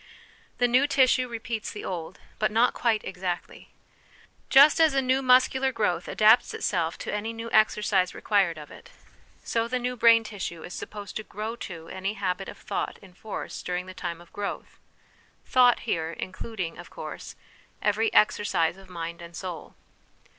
The 0.57 0.67
new 0.67 0.87
tissue 0.87 1.27
repeats 1.27 1.69
the 1.69 1.85
old, 1.85 2.17
but 2.39 2.49
not 2.49 2.73
quite 2.73 3.03
exactly. 3.03 3.69
Just 4.49 4.79
as 4.81 4.95
a 4.95 4.99
new 4.99 5.21
muscular 5.21 5.71
growth 5.71 6.07
adapts 6.07 6.55
itself 6.55 6.97
to 6.97 7.13
any 7.13 7.33
new 7.33 7.51
exercise 7.51 8.15
required 8.15 8.57
of 8.57 8.71
it, 8.71 8.89
so 9.43 9.67
the 9.67 9.77
new 9.77 9.95
brain 9.95 10.23
Il6 10.23 10.29
HOME 10.29 10.35
EDUCATION 10.37 10.39
tissue 10.39 10.63
is 10.63 10.73
supposed 10.73 11.15
to' 11.17 11.23
grow 11.35 11.55
to' 11.57 11.87
any 11.89 12.13
habit 12.15 12.49
of 12.49 12.57
thought 12.57 12.97
in 13.03 13.13
force 13.13 13.61
during 13.61 13.85
the 13.85 13.93
time 13.93 14.19
of 14.21 14.33
growth' 14.33 14.79
thought' 15.45 15.81
here 15.81 16.11
including, 16.11 16.79
of 16.79 16.89
course, 16.89 17.35
every 17.79 18.11
exercise 18.11 18.77
of 18.77 18.89
mind 18.89 19.21
and 19.21 19.35
soul. 19.35 19.75